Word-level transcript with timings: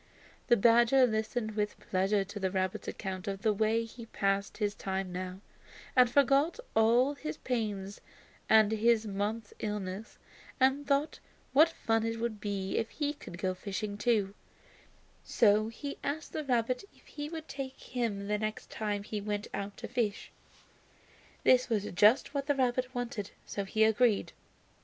The 0.47 0.57
badger 0.57 1.05
listened 1.05 1.51
with 1.51 1.79
pleasure 1.79 2.23
to 2.23 2.39
the 2.39 2.49
rabbit's 2.49 2.87
account 2.87 3.27
of 3.27 3.43
the 3.43 3.53
way 3.53 3.83
he 3.85 4.07
passed 4.07 4.57
his 4.57 4.73
time 4.73 5.11
now, 5.11 5.41
and 5.95 6.09
forgot 6.09 6.59
all 6.75 7.13
his 7.13 7.37
pains 7.37 8.01
and 8.49 8.71
his 8.71 9.05
month's 9.05 9.53
illness, 9.59 10.17
and 10.59 10.87
thought 10.87 11.19
what 11.53 11.69
fun 11.69 12.03
it 12.03 12.19
would 12.19 12.41
be 12.41 12.79
if 12.79 12.89
he 12.89 13.13
could 13.13 13.37
go 13.37 13.53
fishing 13.53 13.95
too; 13.95 14.33
so 15.23 15.67
he 15.67 15.99
asked 16.03 16.33
the 16.33 16.43
rabbit 16.45 16.83
if 16.95 17.05
he 17.05 17.29
would 17.29 17.47
take 17.47 17.79
him 17.79 18.27
the 18.27 18.39
next 18.39 18.71
time 18.71 19.03
he 19.03 19.21
went 19.21 19.49
out 19.53 19.77
to 19.77 19.87
fish. 19.87 20.31
This 21.43 21.69
was 21.69 21.83
just 21.93 22.33
what 22.33 22.47
the 22.47 22.55
rabbit 22.55 22.95
wanted, 22.95 23.29
so 23.45 23.65
he 23.65 23.83
agreed. 23.83 24.33